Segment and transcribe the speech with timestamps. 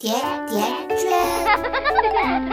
[0.00, 0.64] 甜甜
[0.96, 1.10] 圈，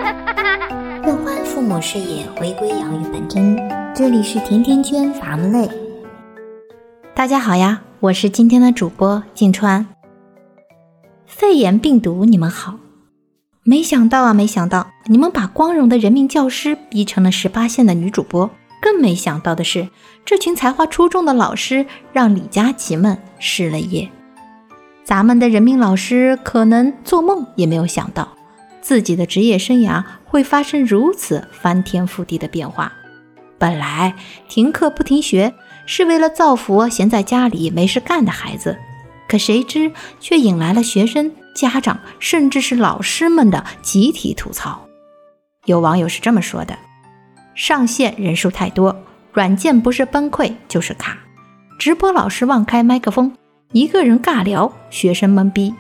[1.02, 3.56] 乐欢父母事业，回归养育本真。
[3.96, 5.70] 这里是甜甜圈伐木累。
[7.15, 9.88] 大家好呀，我是今天的主播静川。
[11.25, 12.79] 肺炎病毒，你们好。
[13.64, 18.50] 没想到啊，没想到你们把光荣的人民教师逼成了十八线的女主播。
[18.82, 19.88] 更没想到的是，
[20.25, 24.09] 这群才华出众的老师让李佳琦们失了业。
[25.08, 28.28] 咱们的人民老师可能做梦也没有想到，
[28.82, 32.91] 自己的职业生涯会发生如此翻天覆地的变化。
[33.58, 34.14] 本来
[34.50, 35.54] 停课不停学
[35.86, 38.78] 是为了造福闲在家里没事干的孩子，
[39.30, 41.31] 可谁知却引来了学生。
[41.55, 44.89] 家长甚至是老师们的集体吐槽，
[45.64, 46.78] 有网友是这么说的：
[47.55, 48.94] 上线人数太多，
[49.31, 51.17] 软件不是崩溃就是卡，
[51.80, 53.31] 直播老师忘开麦克风，
[53.73, 55.73] 一个人尬聊，学生懵逼，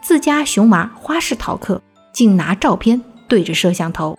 [0.00, 4.16] 自家熊娃花式逃课，竟拿照片对着摄像头。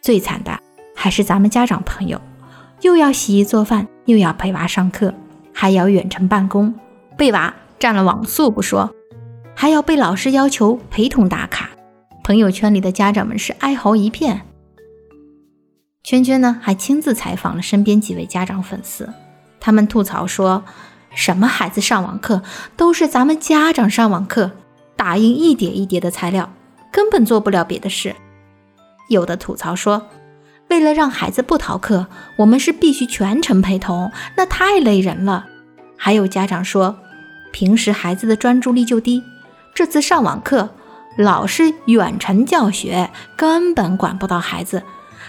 [0.00, 0.58] 最惨的
[0.96, 2.18] 还是咱们家长朋友，
[2.80, 5.12] 又要洗衣做饭，又要陪娃上课，
[5.52, 6.74] 还要远程办公，
[7.14, 8.94] 被娃占了网速不说。
[9.54, 11.68] 还要被老师要求陪同打卡，
[12.24, 14.40] 朋友圈里的家长们是哀嚎一片。
[16.02, 19.12] 圈圈呢，还亲自采访了身边几位家长粉丝，
[19.60, 20.64] 他们吐槽说
[21.14, 22.42] ：“什么孩子上网课，
[22.76, 24.52] 都是咱们家长上网课，
[24.96, 26.52] 打印一叠一叠的材料，
[26.92, 28.14] 根本做不了别的事。”
[29.08, 30.06] 有的吐槽说
[30.68, 35.46] ：“为了让孩子不逃课，我们是必须全程陪同，那太累人了。”
[35.96, 36.96] 还有家长说
[37.50, 39.22] ：“平时孩子的专注力就低。”
[39.74, 40.68] 这次上网课，
[41.16, 44.82] 老师远程教学，根本管不到孩子。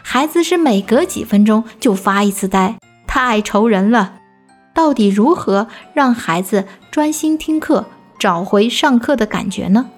[0.03, 4.18] 孩子是每隔几分钟就发一次呆，太愁人了。
[4.79, 9.89] 到底如何让孩子专心听课，找回上课的感觉呢？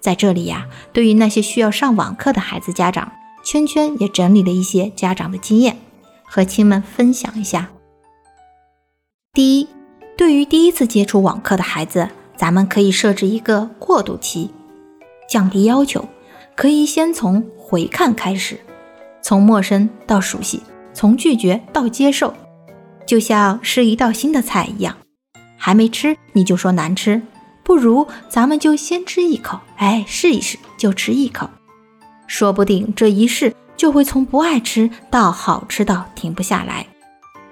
[0.00, 3.12] 在这里呀，对于那些需要上网课的孩子家长，
[3.44, 5.76] 圈圈也整理了一些家长的经验，
[6.24, 7.68] 和亲们分享一下。
[9.32, 9.68] 第一，
[10.16, 12.08] 对于第一次接触网课的孩子。
[12.36, 14.50] 咱们可以设置一个过渡期，
[15.28, 16.08] 降低要求，
[16.56, 18.58] 可以先从回看开始，
[19.22, 20.60] 从陌生到熟悉，
[20.92, 22.34] 从拒绝到接受，
[23.06, 24.96] 就像是一道新的菜一样，
[25.56, 27.20] 还没吃你就说难吃，
[27.62, 31.50] 不如咱们就先吃一口，哎，试一试就吃一口，
[32.26, 36.86] 说不定这一试就会从不爱吃到好吃到停不下来。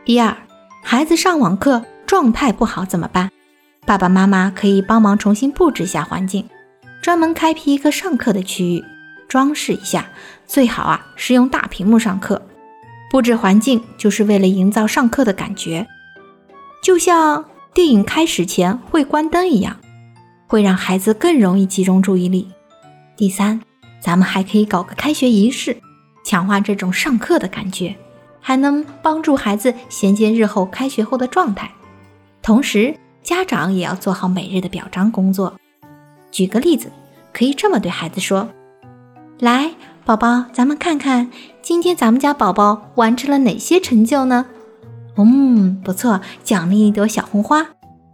[0.04, 0.36] 第二，
[0.82, 3.30] 孩子上网课状态不好怎么办？
[3.84, 6.48] 爸爸妈妈可以帮忙重新布置一下环境，
[7.02, 8.84] 专门开辟一个上课的区域，
[9.28, 10.06] 装饰一下。
[10.46, 12.40] 最好啊是用大屏幕上课。
[13.12, 15.86] 布置环境就是为了营造上课的感觉，
[16.82, 19.76] 就像电影开始前会关灯一样，
[20.46, 22.48] 会让孩子更容易集中注意力。
[23.14, 23.60] 第三，
[24.00, 25.76] 咱们还可以搞个开学仪式，
[26.24, 27.94] 强化这种上课的感觉，
[28.40, 31.70] 还能帮助孩子衔接日后开学后的状态，
[32.40, 32.96] 同时。
[33.22, 35.54] 家长也要做好每日的表彰工作。
[36.32, 36.90] 举个例子，
[37.32, 38.48] 可以这么对孩子说
[39.38, 39.70] ：“来，
[40.04, 41.30] 宝宝，咱们看看
[41.62, 44.46] 今天咱们家宝宝完成了哪些成就呢？
[45.16, 47.68] 嗯，不错，奖励一朵小红花，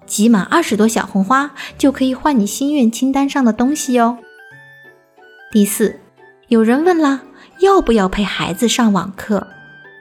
[0.05, 4.19] 集满二十朵小红花就可以换你心愿清单上的东西哦。”
[5.51, 5.99] 第四，
[6.49, 7.23] 有人问了，
[7.61, 9.47] 要不要陪孩子上网课？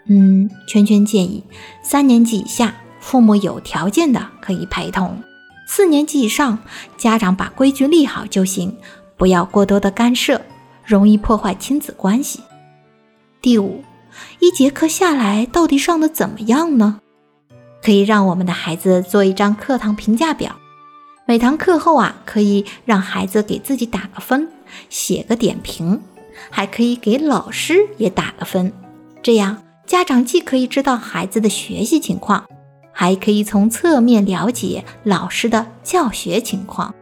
[0.10, 1.44] 嗯，圈圈建议
[1.82, 2.76] 三年级以下。
[3.00, 5.24] 父母有条件的可以陪同，
[5.66, 6.60] 四年级以上
[6.98, 8.76] 家长把规矩立好就行，
[9.16, 10.42] 不要过多的干涉，
[10.88, 12.40] 容易破坏亲子关系。
[13.42, 13.84] 第五，
[14.40, 17.02] 一节课下来到底上的怎么样呢？
[17.84, 20.56] 可以让我们的孩子做一张课堂评价表，
[21.26, 24.50] 每堂课后啊，可以让孩子给自己打个分，
[24.90, 26.02] 写个点评，
[26.50, 28.72] 还可以给老师也打个分，
[29.22, 32.46] 这样家长既可以知道孩子的学习情况。
[33.00, 36.96] 还可以从侧面了解老师的教学情况。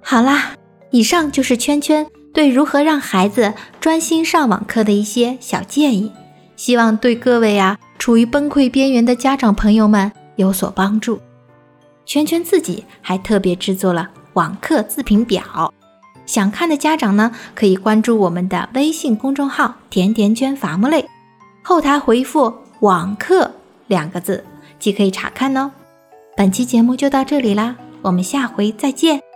[0.00, 0.52] 好啦，
[0.92, 6.12] 以上就是圈圈对如何让孩子专心上网课的一些小建议，
[6.56, 11.20] 希望对各位啊处于崩溃边缘的家长朋友们有所帮助。
[12.04, 15.72] 圈圈自己还特别制作了网课自评表，
[16.26, 21.08] 想看的家长呢可以关注我们的微信公众号“甜甜圈伐木累”，
[21.62, 23.50] 后台回复“网课”
[23.86, 24.44] 两个字。
[24.78, 25.70] 即可以查看哦。
[26.36, 29.31] 本期节目就到这里啦，我们下回再见。